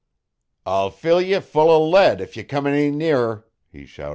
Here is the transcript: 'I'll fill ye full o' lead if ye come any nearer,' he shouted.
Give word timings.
'I'll 0.65 0.89
fill 0.89 1.21
ye 1.21 1.39
full 1.41 1.69
o' 1.69 1.87
lead 1.87 2.21
if 2.21 2.35
ye 2.35 2.41
come 2.43 2.65
any 2.65 2.89
nearer,' 2.89 3.45
he 3.71 3.85
shouted. 3.85 4.09